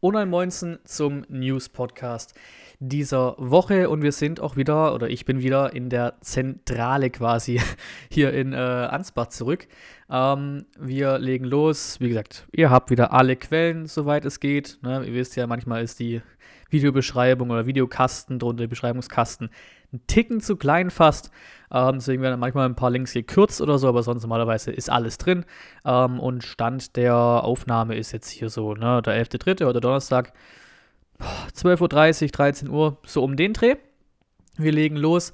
[0.00, 2.34] und ein Moinsen zum News-Podcast
[2.78, 3.90] dieser Woche.
[3.90, 7.60] Und wir sind auch wieder, oder ich bin wieder in der Zentrale quasi
[8.10, 9.68] hier in äh, Ansbach zurück.
[10.10, 12.00] Ähm, wir legen los.
[12.00, 14.78] Wie gesagt, ihr habt wieder alle Quellen, soweit es geht.
[14.82, 15.04] Ne?
[15.04, 16.22] Ihr wisst ja, manchmal ist die
[16.70, 19.50] Videobeschreibung oder Videokasten drunter, Beschreibungskasten,
[19.92, 21.30] ein Ticken zu klein fast.
[21.72, 25.18] Ähm, deswegen werden manchmal ein paar Links gekürzt oder so, aber sonst normalerweise ist alles
[25.18, 25.44] drin.
[25.84, 29.66] Ähm, und Stand der Aufnahme ist jetzt hier so, ne, der 11.3.
[29.66, 30.32] oder Donnerstag,
[31.54, 33.76] 12.30 Uhr, 13 Uhr, so um den Dreh.
[34.56, 35.32] Wir legen los.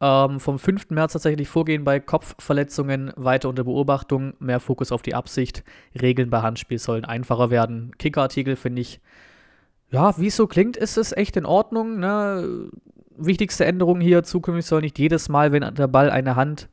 [0.00, 0.90] Ähm, vom 5.
[0.90, 5.64] März tatsächlich vorgehen bei Kopfverletzungen, weiter unter Beobachtung, mehr Fokus auf die Absicht.
[6.00, 7.92] Regeln bei Handspiel sollen einfacher werden.
[7.98, 9.00] Kickerartikel finde ich
[9.94, 12.00] ja, wie es so klingt, ist es echt in Ordnung.
[12.00, 12.68] Ne?
[13.16, 16.68] Wichtigste Änderung hier: zukünftig soll nicht jedes Mal, wenn der Ball eine Hand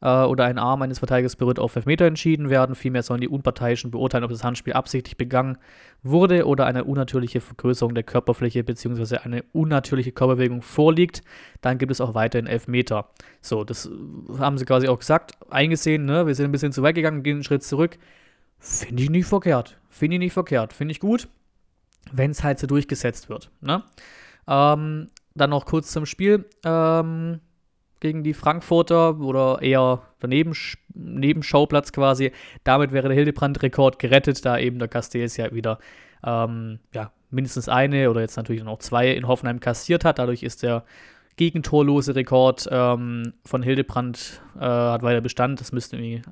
[0.00, 2.74] äh, oder ein Arm eines Verteidigers berührt, auf Elfmeter entschieden werden.
[2.74, 5.56] Vielmehr sollen die Unparteiischen beurteilen, ob das Handspiel absichtlich begangen
[6.02, 9.18] wurde oder eine unnatürliche Vergrößerung der Körperfläche bzw.
[9.18, 11.22] eine unnatürliche Körperbewegung vorliegt.
[11.60, 13.08] Dann gibt es auch weiterhin Elfmeter.
[13.40, 13.88] So, das
[14.36, 16.06] haben sie quasi auch gesagt, eingesehen.
[16.06, 16.26] Ne?
[16.26, 17.98] Wir sind ein bisschen zu weit gegangen, gehen einen Schritt zurück.
[18.58, 19.78] Finde ich nicht verkehrt.
[19.90, 20.72] Finde ich nicht verkehrt.
[20.72, 21.28] Finde ich gut
[22.12, 23.50] wenn es halt so durchgesetzt wird.
[23.60, 23.82] Ne?
[24.46, 27.40] Ähm, dann noch kurz zum Spiel ähm,
[28.00, 30.54] gegen die Frankfurter oder eher daneben
[30.94, 32.32] Nebenschauplatz quasi.
[32.62, 35.78] Damit wäre der Hildebrand-Rekord gerettet, da eben der Castells ja wieder
[36.24, 40.18] ähm, ja, mindestens eine oder jetzt natürlich noch zwei in Hoffenheim kassiert hat.
[40.18, 40.84] Dadurch ist der
[41.36, 45.60] gegentorlose Rekord ähm, von Hildebrand äh, hat weiter Bestand.
[45.60, 46.22] Das müsste irgendwie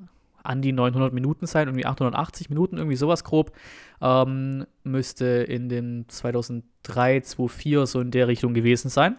[0.42, 3.52] an die 900 Minuten sein, irgendwie 880 Minuten, irgendwie sowas grob.
[4.00, 9.16] Ähm, müsste in den 2003, 2004 so in der Richtung gewesen sein.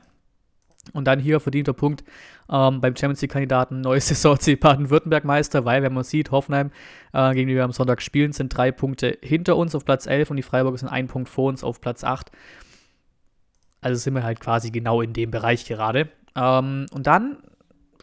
[0.92, 2.04] Und dann hier verdienter Punkt
[2.50, 6.72] ähm, beim Champions League-Kandidaten neues Saisonziel Baden-Württemberg-Meister, weil, wenn man sieht, Hoffenheim,
[7.14, 10.32] äh, gegen die wir am Sonntag spielen, sind drei Punkte hinter uns auf Platz 11
[10.32, 12.32] und die Freiburger sind ein Punkt vor uns auf Platz 8.
[13.82, 16.10] Also sind wir halt quasi genau in dem Bereich gerade.
[16.36, 17.38] Ähm, und dann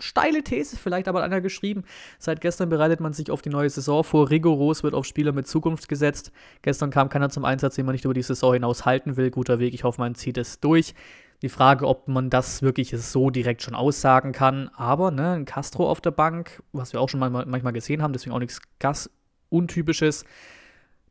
[0.01, 1.85] steile These, vielleicht aber einer geschrieben.
[2.19, 4.31] Seit gestern bereitet man sich auf die neue Saison vor.
[4.31, 6.33] Rigoros wird auf Spieler mit Zukunft gesetzt.
[6.63, 9.31] Gestern kam keiner zum Einsatz, den man nicht über die Saison hinaus halten will.
[9.31, 10.95] Guter Weg, ich hoffe, man zieht es durch.
[11.43, 14.69] Die Frage, ob man das wirklich so direkt schon aussagen kann.
[14.75, 18.35] Aber, ne, ein Castro auf der Bank, was wir auch schon manchmal gesehen haben, deswegen
[18.35, 19.11] auch nichts gas
[19.49, 20.25] untypisches.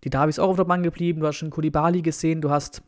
[0.03, 1.19] Die Davis auch auf der Bank geblieben.
[1.19, 2.41] Du hast schon Kulibali gesehen.
[2.41, 2.83] Du hast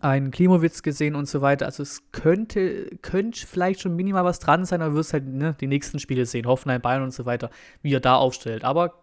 [0.00, 1.66] einen Klimowitz gesehen und so weiter.
[1.66, 5.66] Also es könnte, könnte vielleicht schon minimal was dran sein, aber wirst halt ne, die
[5.66, 7.50] nächsten Spiele sehen, Hoffenheim, Bayern und so weiter,
[7.82, 8.64] wie er da aufstellt.
[8.64, 9.00] Aber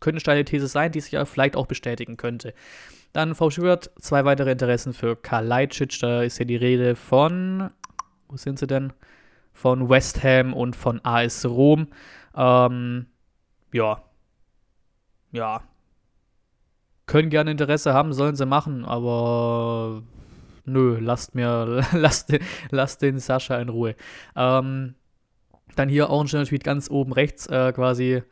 [0.00, 2.54] könnte eine steile These sein, die sich ja vielleicht auch bestätigen könnte.
[3.12, 3.50] Dann V.
[3.50, 6.02] Schubert, zwei weitere Interessen für Leitschitsch.
[6.02, 7.70] Da ist ja die Rede von,
[8.28, 8.92] wo sind sie denn?
[9.52, 11.88] Von West Ham und von AS Rom.
[12.36, 13.06] Ähm,
[13.72, 14.02] ja.
[15.32, 15.62] Ja.
[17.06, 20.02] Können gerne Interesse haben, sollen sie machen, aber
[20.68, 22.36] nö, lasst mir, lasst,
[22.70, 23.94] lasst den Sascha in Ruhe.
[24.36, 24.94] Ähm,
[25.76, 28.22] dann hier auch ein schöner Tweet ganz oben rechts, äh, quasi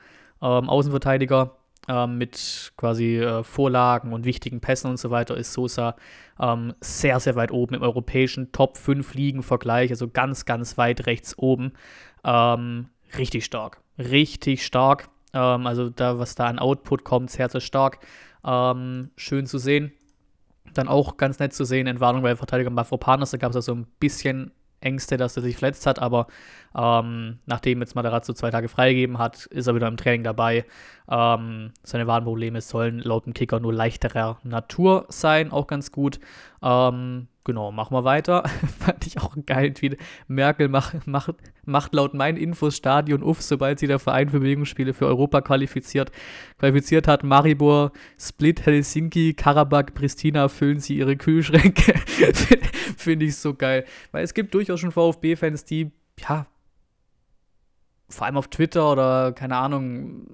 [0.42, 1.56] ähm, Außenverteidiger
[1.88, 5.96] ähm, mit quasi äh, Vorlagen und wichtigen Pässen und so weiter ist Sosa
[6.40, 11.38] ähm, sehr, sehr weit oben im europäischen Top 5 Ligen-Vergleich, also ganz, ganz weit rechts
[11.38, 11.72] oben.
[12.24, 13.80] Ähm, richtig stark.
[13.98, 15.08] Richtig stark.
[15.32, 17.98] Ähm, also da, was da an Output kommt, sehr, sehr stark.
[18.44, 19.92] Ähm, schön zu sehen.
[20.78, 23.86] Dann auch ganz nett zu sehen, Entwarnung bei Verteidiger Mafropanos, da gab es also ein
[23.98, 26.26] bisschen Ängste, dass er sich verletzt hat, aber
[26.76, 30.64] ähm, nachdem jetzt Matarazzo zwei Tage freigegeben hat, ist er wieder im Training dabei.
[31.10, 36.20] Ähm, seine Wadenprobleme sollen laut dem Kicker nur leichterer Natur sein, auch ganz gut.
[36.62, 38.44] Ähm, genau, machen wir weiter.
[38.78, 39.96] Fand ich auch einen geilen Tweet.
[40.28, 41.34] Merkel macht, macht,
[41.64, 46.12] macht laut meinen Infos Stadion uff, sobald sie der Verein für Bewegungsspiele für Europa qualifiziert,
[46.58, 47.24] qualifiziert hat.
[47.24, 51.94] Maribor, Split, Helsinki, Karabakh, Pristina füllen sie ihre Kühlschränke.
[52.98, 53.86] Finde ich so geil.
[54.12, 56.46] Weil es gibt durchaus schon VfB-Fans, die, ja,
[58.08, 60.26] vor allem auf Twitter oder keine Ahnung,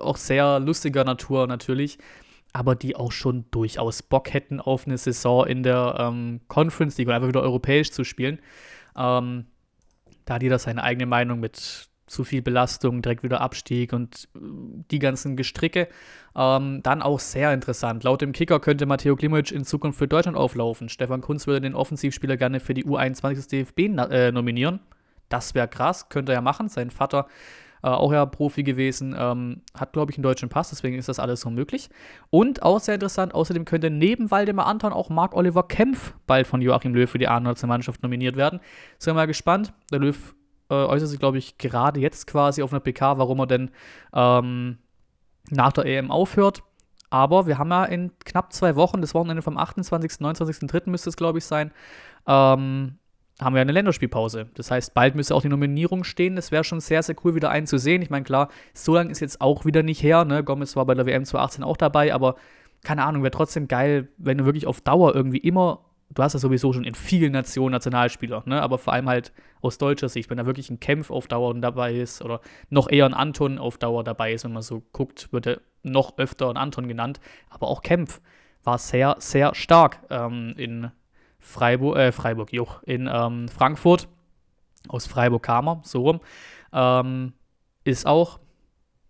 [0.00, 1.98] auch sehr lustiger Natur natürlich,
[2.56, 7.06] aber die auch schon durchaus Bock hätten auf eine Saison in der ähm, Conference League
[7.06, 8.38] und einfach wieder europäisch zu spielen.
[8.96, 9.44] Ähm,
[10.24, 14.38] da hat jeder seine eigene Meinung mit zu viel Belastung, direkt wieder Abstieg und äh,
[14.90, 15.88] die ganzen Gestricke.
[16.34, 18.04] Ähm, dann auch sehr interessant.
[18.04, 20.88] Laut dem Kicker könnte Matteo Klimovic in Zukunft für Deutschland auflaufen.
[20.88, 24.80] Stefan Kunz würde den Offensivspieler gerne für die U21 des DFB äh, nominieren.
[25.28, 26.70] Das wäre krass, könnte er ja machen.
[26.70, 27.26] Sein Vater
[27.86, 31.20] äh, auch ja Profi gewesen, ähm, hat, glaube ich, einen deutschen Pass, deswegen ist das
[31.20, 31.88] alles so möglich.
[32.30, 36.94] Und auch sehr interessant, außerdem könnte neben Waldemar Anton auch Marc-Oliver Kempf bald von Joachim
[36.94, 38.58] Löw für die A-Nationalmannschaft nominiert werden.
[38.98, 39.72] Sind wir mal gespannt.
[39.92, 40.34] Der Löw
[40.68, 43.70] äh, äußert sich, glaube ich, gerade jetzt quasi auf einer PK, warum er denn
[44.12, 44.78] ähm,
[45.50, 46.64] nach der EM aufhört.
[47.08, 50.90] Aber wir haben ja in knapp zwei Wochen, das Wochenende vom 28., 29.3.
[50.90, 51.70] müsste es, glaube ich, sein,
[52.26, 52.98] ähm,
[53.40, 54.48] haben wir eine Länderspielpause.
[54.54, 56.36] Das heißt, bald müsste auch die Nominierung stehen.
[56.36, 58.00] Das wäre schon sehr, sehr cool, wieder einen zu sehen.
[58.00, 60.24] Ich meine, klar, so lange ist jetzt auch wieder nicht her.
[60.24, 60.42] Ne?
[60.42, 62.36] Gomez war bei der WM 2018 auch dabei, aber
[62.82, 66.38] keine Ahnung, wäre trotzdem geil, wenn du wirklich auf Dauer irgendwie immer, du hast ja
[66.38, 68.62] sowieso schon in vielen Nationen Nationalspieler, ne?
[68.62, 71.94] aber vor allem halt aus deutscher Sicht, wenn da wirklich ein Kämpf auf Dauer dabei
[71.94, 72.40] ist oder
[72.70, 76.16] noch eher ein Anton auf Dauer dabei ist, wenn man so guckt, wird er noch
[76.16, 78.20] öfter ein Anton genannt, aber auch Kämpf
[78.62, 80.90] war sehr, sehr stark ähm, in
[81.46, 84.08] Freiburg, äh, Freiburg, Juch, in ähm, Frankfurt,
[84.88, 86.20] aus Freiburg kam er, so rum,
[86.72, 87.32] ähm,
[87.84, 88.40] ist auch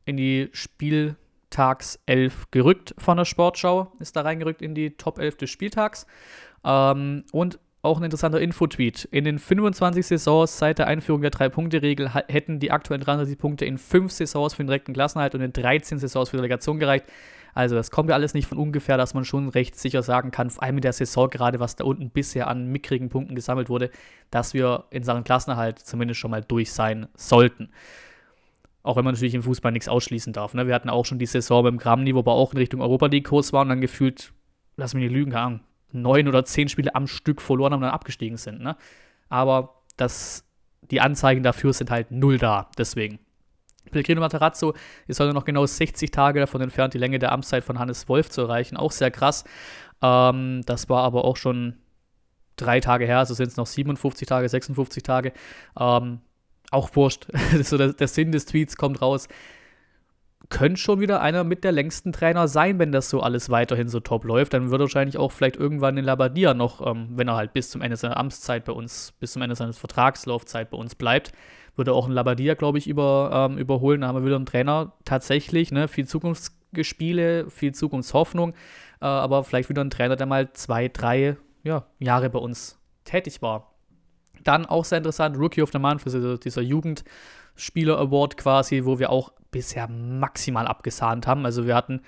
[0.04, 5.50] in die Spieltagself gerückt von der Sportschau, ist da reingerückt in die Top 11 des
[5.50, 6.06] Spieltags.
[6.62, 9.04] Ähm, und auch ein interessanter Infotweet.
[9.10, 13.78] In den 25 Saisons seit der Einführung der Drei-Punkte-Regel hätten die aktuellen 33 Punkte in
[13.78, 17.06] 5 Saisons für den direkten Klassenhalt und in 13 Saisons für die Delegation gereicht.
[17.56, 20.50] Also das kommt ja alles nicht von ungefähr, dass man schon recht sicher sagen kann,
[20.50, 23.88] vor allem in der Saison gerade, was da unten bisher an mickrigen Punkten gesammelt wurde,
[24.30, 27.70] dass wir in Sachen Klassenerhalt zumindest schon mal durch sein sollten.
[28.82, 30.52] Auch wenn man natürlich im Fußball nichts ausschließen darf.
[30.52, 30.66] Ne?
[30.66, 33.54] Wir hatten auch schon die Saison beim Grammni, wo wir auch in Richtung Europa League-Kurs
[33.54, 34.34] waren und dann gefühlt,
[34.76, 35.60] lass mich nicht lügen, Ahnung,
[35.92, 38.60] neun oder zehn Spiele am Stück verloren haben und dann abgestiegen sind.
[38.60, 38.76] Ne?
[39.30, 40.44] Aber das,
[40.90, 42.68] die Anzeigen dafür sind halt null da.
[42.76, 43.18] Deswegen.
[43.90, 44.74] Pellegrino Matarazzo
[45.06, 48.30] ist heute noch genau 60 Tage davon entfernt, die Länge der Amtszeit von Hannes Wolf
[48.30, 48.76] zu erreichen.
[48.76, 49.44] Auch sehr krass.
[50.02, 51.76] Ähm, das war aber auch schon
[52.56, 55.32] drei Tage her, also sind es noch 57 Tage, 56 Tage.
[55.78, 56.20] Ähm,
[56.70, 57.26] auch wurscht.
[57.62, 59.28] so der, der Sinn des Tweets kommt raus
[60.48, 64.00] könnte schon wieder einer mit der längsten Trainer sein, wenn das so alles weiterhin so
[64.00, 64.54] top läuft.
[64.54, 67.70] Dann wird er wahrscheinlich auch vielleicht irgendwann in Labadia noch, ähm, wenn er halt bis
[67.70, 71.32] zum Ende seiner Amtszeit bei uns, bis zum Ende seiner Vertragslaufzeit bei uns bleibt,
[71.76, 74.00] würde auch in Labadia, glaube ich, über, ähm, überholen.
[74.00, 78.52] Da haben wir wieder einen Trainer tatsächlich, ne, viel Zukunftsgespiele, viel Zukunftshoffnung,
[79.00, 83.42] äh, aber vielleicht wieder ein Trainer, der mal zwei, drei ja, Jahre bei uns tätig
[83.42, 83.74] war.
[84.44, 86.62] Dann auch sehr interessant, Rookie of the Month für dieser, dieser
[87.56, 91.44] Jugendspieler Award quasi, wo wir auch bisher maximal abgesahnt haben.
[91.44, 92.02] Also wir hatten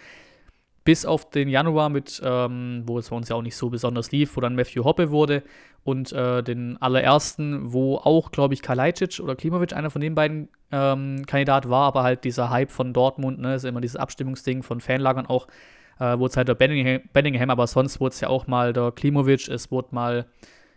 [0.84, 4.10] bis auf den Januar mit, ähm, wo es bei uns ja auch nicht so besonders
[4.10, 5.42] lief, wo dann Matthew Hoppe wurde
[5.84, 10.48] und äh, den allerersten, wo auch, glaube ich, Kalajdzic oder Klimovic einer von den beiden
[10.70, 14.80] ähm, Kandidat war, aber halt dieser Hype von Dortmund, ne, ist immer dieses Abstimmungsding von
[14.80, 15.46] Fanlagern auch,
[15.98, 18.92] äh, wurde es halt der Benningham, Benningham aber sonst wurde es ja auch mal der
[18.92, 20.26] Klimovic, es wurde mal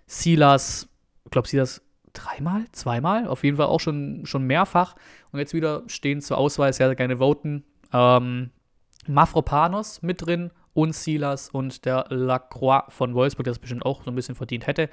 [0.07, 0.89] Silas,
[1.24, 1.81] ich glaube Silas
[2.13, 4.96] dreimal, zweimal, auf jeden Fall auch schon, schon mehrfach.
[5.31, 7.63] Und jetzt wieder stehen zur Auswahl sehr, sehr gerne voten.
[7.94, 8.52] Ähm,
[9.08, 14.12] Mafropanos mit drin und Silas und der Lacroix von Wolfsburg, der es bestimmt auch so
[14.12, 14.90] ein bisschen verdient hätte.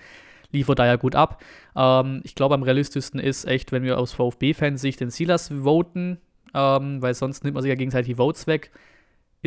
[0.50, 1.42] Liefert da ja gut ab.
[1.76, 6.18] Ähm, ich glaube, am realistischsten ist echt, wenn wir aus VfB-Fansicht den Silas voten,
[6.54, 8.70] ähm, weil sonst nimmt man sich ja gegenseitig die Votes weg.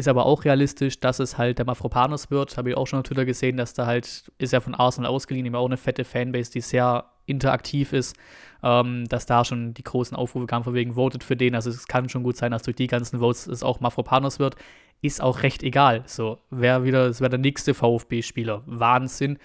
[0.02, 2.58] Ist aber auch realistisch, dass es halt der Mafropanos wird.
[2.58, 5.46] Habe ich auch schon auf Twitter gesehen, dass da halt, ist ja von Arsenal ausgeliehen,
[5.46, 8.16] immer auch eine fette Fanbase, die sehr interaktiv ist,
[8.64, 11.54] ähm, dass da schon die großen Aufrufe kamen, von wegen votet für den.
[11.54, 14.56] Also es kann schon gut sein, dass durch die ganzen Votes es auch Mafropanos wird.
[15.04, 16.02] Ist auch recht egal.
[16.08, 18.64] So, wer wieder, es wäre der nächste VfB-Spieler.
[18.66, 19.38] Wahnsinn.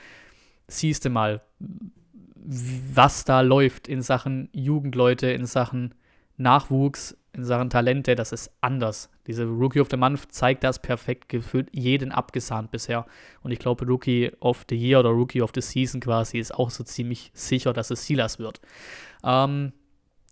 [0.69, 1.43] Siehst du mal,
[2.35, 5.95] was da läuft in Sachen Jugendleute, in Sachen
[6.39, 9.11] Nachwuchs, in Sachen Talente, das ist anders.
[9.27, 13.05] Diese Rookie of the Month zeigt das perfekt gefühlt jeden abgesahnt bisher.
[13.43, 16.71] Und ich glaube, Rookie of the Year oder Rookie of the Season quasi ist auch
[16.71, 18.61] so ziemlich sicher, dass es Silas wird.
[19.23, 19.73] Ähm,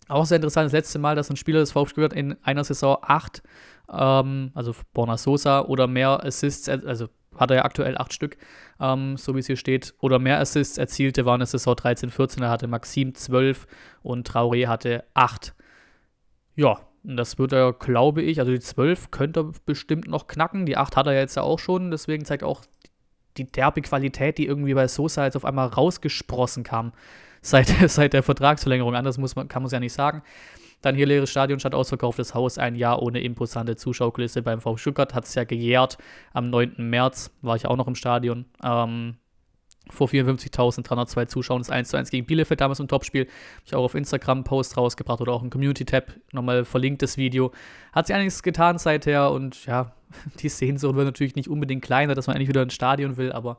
[0.09, 2.99] auch sehr interessant, das letzte Mal, dass ein Spieler des VfB wird in einer Saison
[3.03, 3.43] acht,
[3.93, 8.39] ähm, also Borna Sosa oder mehr Assists, also hat er ja aktuell acht Stück,
[8.81, 12.11] ähm, so wie es hier steht, oder mehr Assists erzielte, war in der Saison 13,
[12.11, 13.67] 14, da hatte Maxim 12
[14.03, 15.55] und Traoré hatte acht.
[16.55, 20.65] Ja, das wird er, glaube ich, also die 12 könnte er bestimmt noch knacken.
[20.65, 21.91] Die 8 hat er jetzt ja auch schon.
[21.91, 22.63] Deswegen zeigt auch
[23.37, 26.93] die derbe Qualität, die irgendwie bei Sosa jetzt auf einmal rausgesprossen kam
[27.43, 28.95] seit, seit der Vertragsverlängerung.
[28.95, 30.23] Anders muss man, kann man es ja nicht sagen.
[30.81, 35.15] Dann hier leeres Stadion statt ausverkauftes Haus, ein Jahr ohne imposante Zuschauerkulisse beim VfB Stuttgart.
[35.15, 35.99] Hat es ja gejährt.
[36.33, 36.75] Am 9.
[36.79, 38.47] März war ich auch noch im Stadion.
[38.63, 39.17] Ähm,
[39.91, 43.23] vor 54.302 Zuschauern das 1 zu 1 gegen Bielefeld damals im Topspiel.
[43.25, 47.17] Habe ich auch auf Instagram einen Post rausgebracht oder auch ein Community-Tab, nochmal verlinkt das
[47.17, 47.53] Video.
[47.93, 49.93] Hat sich einiges getan seither und ja,
[50.41, 53.59] die Sehnsucht wird natürlich nicht unbedingt kleiner, dass man eigentlich wieder ins Stadion will, aber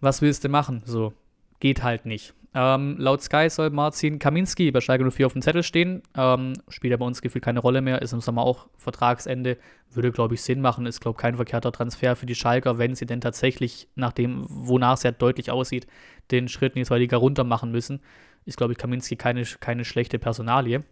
[0.00, 0.82] was willst du machen?
[0.84, 1.12] So,
[1.60, 2.34] geht halt nicht.
[2.56, 6.02] Ähm, laut Sky soll Marcin Kaminski bei Schalke 04 auf dem Zettel stehen.
[6.16, 9.58] Ähm, spielt ja bei uns gefühlt keine Rolle mehr, ist im Sommer auch Vertragsende.
[9.90, 10.86] Würde, glaube ich, Sinn machen.
[10.86, 14.46] Ist, glaube ich, kein verkehrter Transfer für die Schalker, wenn sie denn tatsächlich, nach dem,
[14.48, 15.88] wonach es ja deutlich aussieht,
[16.30, 18.00] den Schritt in die zweite Liga runter machen müssen.
[18.44, 20.84] Ist, glaube ich, Kaminski keine, keine schlechte Personalie.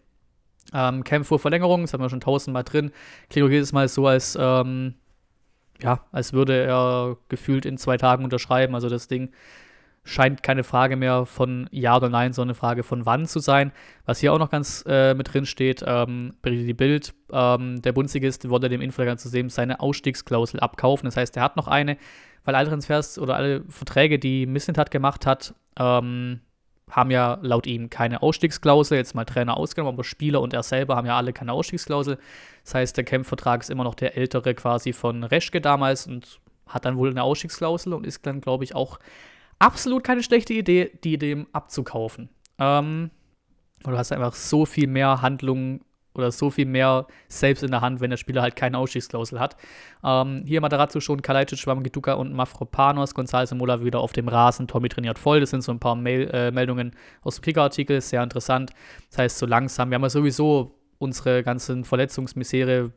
[0.75, 2.90] Ähm, Camp vor Verlängerung, das haben wir schon tausendmal drin.
[3.31, 4.95] Klingt jedes Mal so, als, ähm,
[5.81, 8.75] ja, als würde er gefühlt in zwei Tagen unterschreiben.
[8.75, 9.31] Also das Ding
[10.04, 13.73] scheint keine Frage mehr von Ja oder Nein, sondern eine Frage von Wann zu sein.
[14.04, 18.49] Was hier auch noch ganz äh, mit drin steht, ähm, die Bild, ähm, der Bundesligist
[18.49, 21.06] wollte dem Influencer zu sehen seine Ausstiegsklausel abkaufen.
[21.06, 21.97] Das heißt, er hat noch eine,
[22.44, 26.40] weil alle Transfers oder alle Verträge, die Missentat gemacht hat, ähm,
[26.90, 30.97] haben ja laut ihm keine Ausstiegsklausel, jetzt mal Trainer ausgenommen, aber Spieler und er selber
[30.97, 32.18] haben ja alle keine Ausstiegsklausel.
[32.64, 36.85] Das heißt, der Camp-Vertrag ist immer noch der ältere quasi von Reschke damals und hat
[36.85, 38.99] dann wohl eine Ausstiegsklausel und ist dann, glaube ich, auch
[39.62, 42.28] absolut keine schlechte Idee, die dem abzukaufen.
[42.59, 43.11] Ähm,
[43.85, 45.83] du hast einfach so viel mehr Handlungen
[46.14, 49.57] oder so viel mehr selbst in der Hand, wenn der Spieler halt keine Ausstiegsklausel hat.
[50.04, 54.66] Ähm, hier Matarazzo schon, Kalajdzic, Schwamm, und Mafropanos, González und Mola wieder auf dem Rasen,
[54.66, 58.23] Tommy trainiert voll, das sind so ein paar Mail, äh, Meldungen aus dem Kicker-Artikel, sehr
[58.23, 58.73] interessant.
[59.11, 62.92] Das heißt, so langsam, wir haben ja sowieso unsere ganzen Verletzungsmisere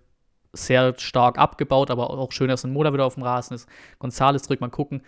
[0.51, 3.69] sehr stark abgebaut, aber auch schön, dass ein Mola wieder auf dem Rasen ist.
[3.99, 5.01] González drückt mal gucken,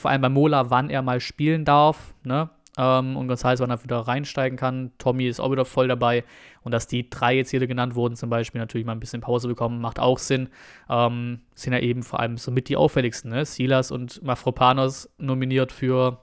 [0.00, 2.50] vor allem bei Mola, wann er mal spielen darf, ne?
[2.78, 4.92] Ähm, und González, wann er wieder reinsteigen kann.
[4.98, 6.24] Tommy ist auch wieder voll dabei.
[6.62, 9.48] Und dass die drei jetzt hier genannt wurden, zum Beispiel natürlich mal ein bisschen Pause
[9.48, 10.48] bekommen, macht auch Sinn.
[10.88, 13.30] Ähm, sind ja eben vor allem so mit die auffälligsten.
[13.30, 13.44] Ne?
[13.44, 16.20] Silas und Mafropanos nominiert für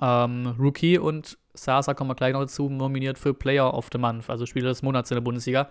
[0.00, 4.30] ähm, Rookie und Sasa, kommen wir gleich noch dazu, nominiert für Player of the Month,
[4.30, 5.68] also Spieler des Monats in der Bundesliga.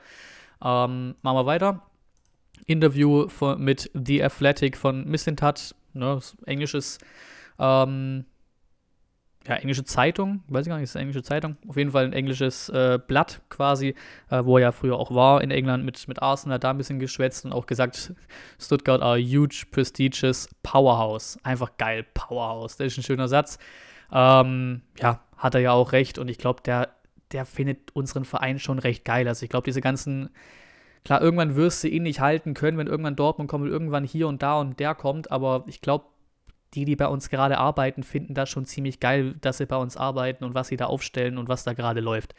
[0.63, 1.81] Ähm, machen wir weiter.
[2.67, 6.99] Interview von, mit The Athletic von Mislintat, ne, englisches
[7.59, 8.25] ähm,
[9.47, 12.13] ja, englische Zeitung, weiß ich gar nicht, ist eine englische Zeitung, auf jeden Fall ein
[12.13, 13.95] englisches äh, Blatt quasi,
[14.29, 16.99] äh, wo er ja früher auch war in England mit, mit Arsenal, da ein bisschen
[16.99, 18.13] geschwätzt und auch gesagt,
[18.59, 21.39] Stuttgart are a huge, prestigious Powerhouse.
[21.43, 23.57] Einfach geil, Powerhouse, das ist ein schöner Satz.
[24.11, 26.89] Ähm, ja, hat er ja auch recht und ich glaube, der,
[27.31, 29.27] der findet unseren Verein schon recht geil.
[29.27, 30.29] Also ich glaube, diese ganzen,
[31.03, 34.27] klar, irgendwann wirst du ihn nicht halten können, wenn irgendwann Dortmund kommt und irgendwann hier
[34.27, 36.05] und da und der kommt, aber ich glaube,
[36.73, 39.97] die, die bei uns gerade arbeiten, finden das schon ziemlich geil, dass sie bei uns
[39.97, 42.33] arbeiten und was sie da aufstellen und was da gerade läuft.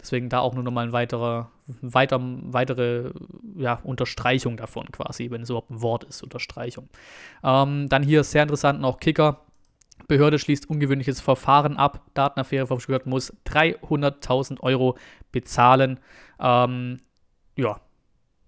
[0.00, 3.10] Deswegen da auch nur nochmal ein weiterer, weiter, weitere
[3.56, 6.90] ja, Unterstreichung davon quasi, wenn es überhaupt ein Wort ist, Unterstreichung.
[7.42, 9.40] Ähm, dann hier sehr interessant noch Kicker.
[10.06, 12.02] Behörde schließt ungewöhnliches Verfahren ab.
[12.12, 14.98] Datenaffäre vom Stuttgart muss 300.000 Euro
[15.32, 15.98] bezahlen.
[16.38, 17.00] Ähm,
[17.56, 17.80] ja,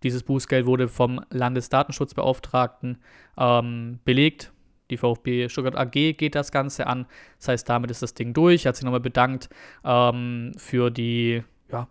[0.03, 2.99] dieses Bußgeld wurde vom Landesdatenschutzbeauftragten
[3.39, 4.53] ähm, belegt.
[4.91, 7.07] Die VfB Stuttgart AG geht das Ganze an.
[7.39, 8.67] Das heißt, damit ist das Ding durch.
[8.67, 9.49] Hat sich nochmal bedankt
[9.85, 11.89] ähm, für die, ja,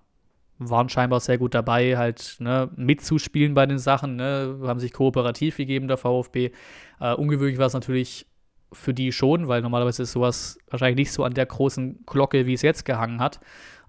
[0.60, 4.16] waren scheinbar sehr gut dabei, halt ne, mitzuspielen bei den Sachen.
[4.16, 6.52] Ne, haben sich kooperativ gegeben, der VfB.
[7.00, 8.28] Äh, ungewöhnlich war es natürlich
[8.72, 12.54] für die schon, weil normalerweise ist sowas wahrscheinlich nicht so an der großen Glocke, wie
[12.54, 13.40] es jetzt gehangen hat.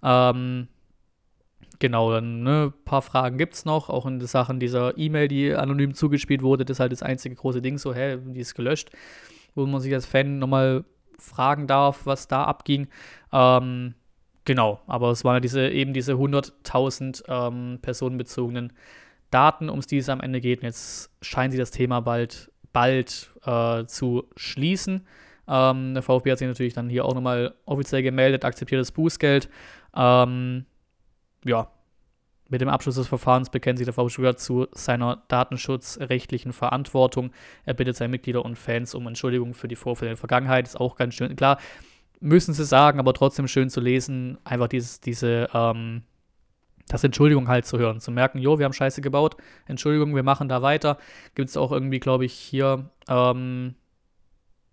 [0.02, 0.68] Ähm,
[1.78, 5.54] Genau, dann ne, ein paar Fragen gibt es noch, auch in Sachen dieser E-Mail, die
[5.54, 6.64] anonym zugespielt wurde.
[6.64, 8.90] Das ist halt das einzige große Ding, so, hä, die ist gelöscht,
[9.54, 10.84] wo man sich als Fan nochmal
[11.18, 12.88] fragen darf, was da abging.
[13.32, 13.94] Ähm,
[14.44, 18.72] genau, aber es waren diese, eben diese 100.000 ähm, personenbezogenen
[19.30, 20.60] Daten, um die es am Ende geht.
[20.60, 25.06] Und jetzt scheinen sie das Thema bald, bald äh, zu schließen.
[25.48, 29.48] Ähm, der VfB hat sich natürlich dann hier auch nochmal offiziell gemeldet, akzeptiert das Bußgeld.
[29.94, 30.64] Ähm,
[31.48, 31.70] ja,
[32.48, 37.32] mit dem Abschluss des Verfahrens bekennt sich der VfB Stuttgart zu seiner datenschutzrechtlichen Verantwortung.
[37.64, 40.66] Er bittet seine Mitglieder und Fans um Entschuldigung für die Vorfälle in der Vergangenheit.
[40.66, 41.34] Ist auch ganz schön.
[41.34, 41.58] Klar,
[42.20, 46.02] müssen sie sagen, aber trotzdem schön zu lesen, einfach dieses, diese, ähm,
[46.88, 49.36] das Entschuldigung halt zu hören, zu merken, jo, wir haben Scheiße gebaut,
[49.66, 50.98] Entschuldigung, wir machen da weiter.
[51.34, 53.74] Gibt es auch irgendwie, glaube ich, hier, ähm,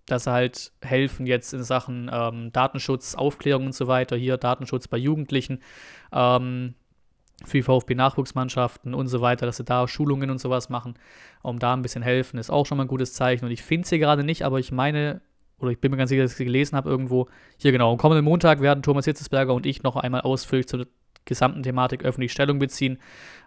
[0.05, 4.87] dass sie halt helfen jetzt in Sachen ähm, Datenschutz, Aufklärung und so weiter, hier Datenschutz
[4.87, 5.61] bei Jugendlichen,
[6.11, 6.75] ähm,
[7.45, 10.95] für VfB-Nachwuchsmannschaften und so weiter, dass sie da Schulungen und sowas machen,
[11.41, 13.45] um da ein bisschen helfen, ist auch schon mal ein gutes Zeichen.
[13.45, 15.21] Und ich finde es hier gerade nicht, aber ich meine,
[15.59, 17.97] oder ich bin mir ganz sicher, dass ich sie gelesen habe irgendwo, hier genau, am
[17.97, 20.87] kommenden Montag werden Thomas Hitzesberger und ich noch einmal ausführlich zur
[21.25, 22.99] gesamten Thematik öffentlich Stellung beziehen.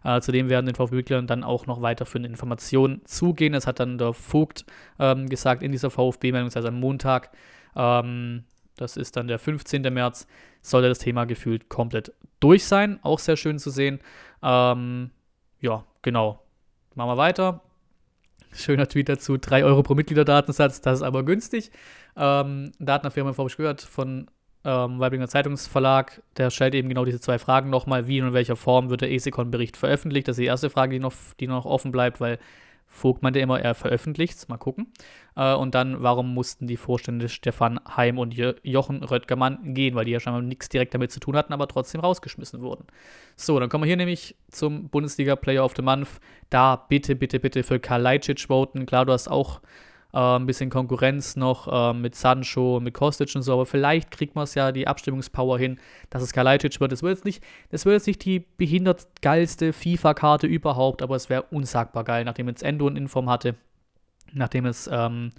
[0.04, 3.52] Äh, zudem werden den VfB-Mitgliedern dann auch noch weiterführende Informationen zugehen.
[3.52, 4.64] Das hat dann der Vogt
[4.98, 7.30] ähm, gesagt in dieser VfB-Meldung, heißt am Montag.
[7.74, 8.44] Ähm,
[8.76, 9.82] das ist dann der 15.
[9.92, 10.26] März,
[10.60, 12.98] sollte das Thema gefühlt komplett durch sein.
[13.02, 14.00] Auch sehr schön zu sehen.
[14.42, 15.10] Ähm,
[15.60, 16.42] ja, genau.
[16.94, 17.62] Machen wir weiter.
[18.52, 21.70] Schöner Tweet dazu: 3 Euro pro Mitgliederdatensatz, das ist aber günstig.
[22.16, 24.30] Ähm, Datenaffirma VfB gehört von
[24.66, 28.08] ähm, Weiblinger Zeitungsverlag, der stellt eben genau diese zwei Fragen nochmal.
[28.08, 30.26] Wie und in welcher Form wird der ESECON-Bericht veröffentlicht?
[30.26, 32.38] Das ist die erste Frage, die noch, die noch offen bleibt, weil
[32.88, 34.92] Vogt meinte immer, er veröffentlicht mal gucken.
[35.36, 40.04] Äh, und dann, warum mussten die Vorstände Stefan Heim und jo Jochen Röttgermann gehen, weil
[40.04, 42.86] die ja scheinbar nichts direkt damit zu tun hatten, aber trotzdem rausgeschmissen wurden.
[43.36, 46.08] So, dann kommen wir hier nämlich zum Bundesliga Player of the Month.
[46.50, 48.86] Da bitte, bitte, bitte für Kalajdzic voten.
[48.86, 49.60] Klar, du hast auch
[50.16, 54.34] äh, ein bisschen Konkurrenz noch äh, mit Sancho, mit Kostic und so, aber vielleicht kriegt
[54.34, 56.90] man es ja die Abstimmungspower hin, dass es Kalajdzic wird.
[56.90, 62.02] Das wird jetzt nicht, jetzt nicht die behindert geilste FIFA-Karte überhaupt, aber es wäre unsagbar
[62.04, 63.56] geil, nachdem jetzt Endo in Inform hatte,
[64.32, 65.32] nachdem es, ähm,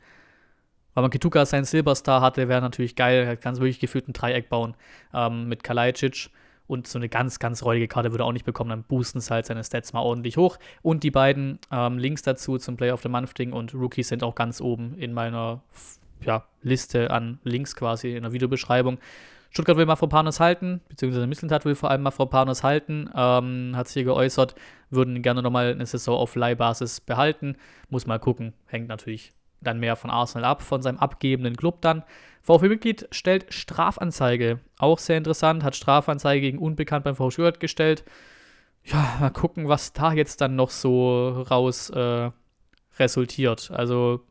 [0.94, 4.76] weil man Kituka seinen Silberstar hatte, wäre natürlich geil, kann wirklich gefühlt ein Dreieck bauen
[5.12, 6.30] ähm, mit Kalajdzic
[6.68, 8.70] und so eine ganz, ganz räudige Karte würde er auch nicht bekommen.
[8.70, 10.58] Dann boosten es halt seine Stats mal ordentlich hoch.
[10.82, 14.24] Und die beiden ähm, Links dazu zum Play of the Month Ding und Rookies sind
[14.24, 15.62] auch ganz oben in meiner
[16.22, 18.98] ja, Liste an Links quasi in der Videobeschreibung.
[19.50, 24.04] Stuttgart will Mafropanos halten, beziehungsweise Mislintat will vor allem Mafropanos halten, ähm, hat sich hier
[24.04, 24.56] geäußert,
[24.90, 27.56] würden gerne nochmal eine Saison auf Leihbasis behalten.
[27.90, 32.04] Muss mal gucken, hängt natürlich dann mehr von Arsenal ab, von seinem abgebenden Club dann.
[32.48, 34.60] VfB-Mitglied stellt Strafanzeige.
[34.80, 38.06] Auch sehr interessant, hat Strafanzeige gegen Unbekannt beim VfB Stuttgart gestellt.
[38.86, 42.32] Ja, mal gucken, was da jetzt dann noch so raus äh,
[42.98, 43.70] resultiert.
[43.72, 44.22] Also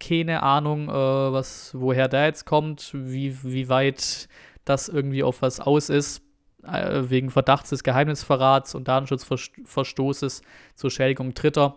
[0.00, 4.28] keine Ahnung, äh, was, woher der jetzt kommt, wie, wie weit
[4.64, 6.22] das irgendwie auf was aus ist,
[6.64, 10.42] äh, wegen Verdachts des Geheimnisverrats und Datenschutzverstoßes
[10.74, 11.76] zur Schädigung Dritter.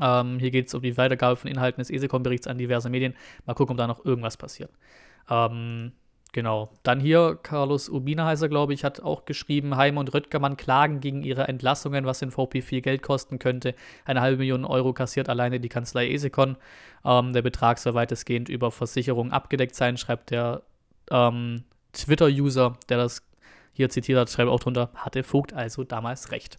[0.00, 3.14] Ähm, hier geht es um die Weitergabe von Inhalten des ESECOM-Berichts an diverse Medien.
[3.46, 4.70] Mal gucken, ob da noch irgendwas passiert.
[5.30, 5.92] Ähm,
[6.32, 6.70] genau.
[6.82, 11.00] Dann hier, Carlos Urbina heißt er, glaube ich, hat auch geschrieben, Heim und Röttgermann klagen
[11.00, 13.74] gegen ihre Entlassungen, was den VP viel Geld kosten könnte.
[14.04, 16.56] Eine halbe Million Euro kassiert alleine die Kanzlei ESECON.
[17.04, 20.62] Ähm, der Betrag soll weitestgehend über Versicherungen abgedeckt sein, schreibt der
[21.10, 23.22] ähm, Twitter-User, der das
[23.72, 26.58] hier zitiert hat, schreibt auch drunter, hatte Vogt also damals recht.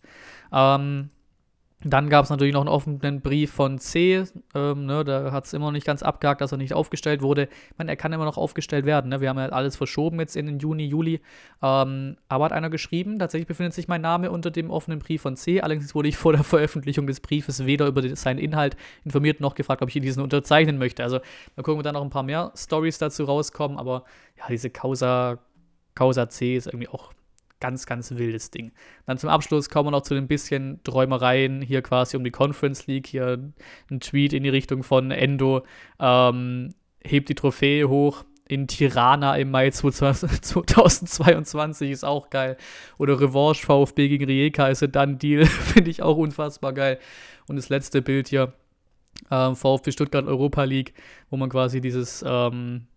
[0.52, 1.10] Ähm,
[1.84, 4.24] dann gab es natürlich noch einen offenen Brief von C.
[4.56, 7.44] Ähm, ne, da hat es immer noch nicht ganz abgehakt, dass er nicht aufgestellt wurde.
[7.44, 9.10] Ich meine, er kann immer noch aufgestellt werden.
[9.10, 9.22] Ne?
[9.22, 11.22] Wir haben ja alles verschoben jetzt in den Juni, Juli.
[11.62, 15.36] Ähm, aber hat einer geschrieben, tatsächlich befindet sich mein Name unter dem offenen Brief von
[15.36, 15.62] C.
[15.62, 19.54] Allerdings wurde ich vor der Veröffentlichung des Briefes weder über den, seinen Inhalt informiert noch
[19.54, 21.04] gefragt, ob ich diesen unterzeichnen möchte.
[21.04, 21.20] Also
[21.56, 23.78] da gucken wir dann noch ein paar mehr Stories dazu rauskommen.
[23.78, 24.04] Aber
[24.36, 25.38] ja, diese Causa,
[25.94, 27.14] Causa C ist irgendwie auch
[27.60, 28.72] ganz, ganz wildes Ding.
[29.06, 32.88] Dann zum Abschluss kommen wir noch zu den bisschen Träumereien hier quasi um die Conference
[32.88, 33.08] League.
[33.08, 33.52] Hier
[33.90, 35.64] ein Tweet in die Richtung von Endo.
[36.00, 42.58] Ähm, hebt die Trophäe hoch in Tirana im Mai 2022 ist auch geil.
[42.98, 45.46] Oder Revanche VfB gegen Rijeka ist dann Deal.
[45.46, 47.00] Finde ich auch unfassbar geil.
[47.48, 48.54] Und das letzte Bild hier.
[49.32, 50.94] Ähm, VfB Stuttgart Europa League,
[51.30, 52.88] wo man quasi dieses ähm,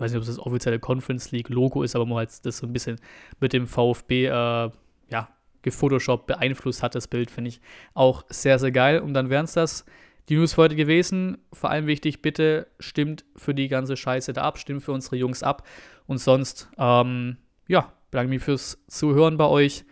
[0.00, 2.56] ich weiß nicht, ob es das offizielle Conference League Logo ist, aber man halt das
[2.56, 2.98] so ein bisschen
[3.38, 5.28] mit dem VfB, äh, ja,
[5.60, 7.60] gefotoshoppt, beeinflusst hat, das Bild, finde ich
[7.92, 9.00] auch sehr, sehr geil.
[9.00, 9.84] Und dann wären es das
[10.30, 11.36] die News für heute gewesen.
[11.52, 15.42] Vor allem wichtig, bitte stimmt für die ganze Scheiße da ab, stimmt für unsere Jungs
[15.42, 15.66] ab.
[16.06, 17.36] Und sonst, ähm,
[17.68, 19.84] ja, bedanke mich fürs Zuhören bei euch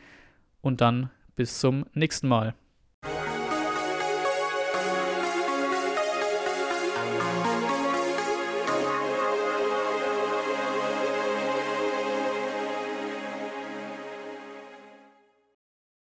[0.63, 2.55] und dann bis zum nächsten Mal.